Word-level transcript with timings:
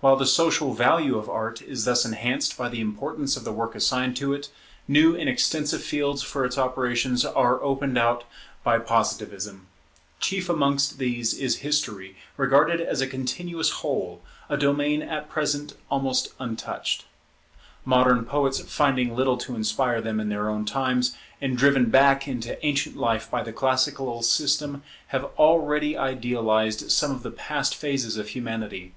While 0.00 0.16
the 0.16 0.26
social 0.26 0.74
value 0.74 1.16
of 1.16 1.30
Art 1.30 1.62
is 1.62 1.86
thus 1.86 2.04
enhanced 2.04 2.58
by 2.58 2.68
the 2.68 2.82
importance 2.82 3.38
of 3.38 3.44
the 3.44 3.54
work 3.54 3.74
assigned 3.74 4.18
to 4.18 4.34
it, 4.34 4.50
new 4.86 5.16
and 5.16 5.30
extensive 5.30 5.82
fields 5.82 6.22
for 6.22 6.44
its 6.44 6.58
operations 6.58 7.24
are 7.24 7.58
opened 7.62 7.96
out 7.96 8.24
by 8.62 8.78
Positivism. 8.78 9.68
Chief 10.20 10.50
amongst 10.50 10.98
these 10.98 11.32
is 11.32 11.60
History, 11.64 12.16
regarded 12.36 12.82
as 12.82 13.00
a 13.00 13.06
continuous 13.06 13.70
whole; 13.80 14.20
a 14.50 14.58
domain 14.58 15.00
at 15.00 15.30
present 15.30 15.72
almost 15.90 16.34
untouched. 16.38 17.06
[Idealization 17.06 17.30
of 17.30 17.38
historical 17.38 17.76
types] 17.80 17.86
Modern 17.86 18.30
poets, 18.30 18.60
finding 18.74 19.16
little 19.16 19.38
to 19.38 19.54
inspire 19.56 20.02
them 20.02 20.20
in 20.20 20.28
their 20.28 20.50
own 20.50 20.66
times, 20.66 21.16
and 21.40 21.56
driven 21.56 21.88
back 21.88 22.28
into 22.28 22.62
ancient 22.62 22.94
life 22.98 23.30
by 23.30 23.42
the 23.42 23.54
classical 23.54 24.22
system, 24.22 24.82
have 25.06 25.24
already 25.38 25.96
idealized 25.96 26.92
some 26.92 27.10
of 27.10 27.22
the 27.22 27.30
past 27.30 27.74
phases 27.74 28.18
of 28.18 28.28
Humanity. 28.28 28.92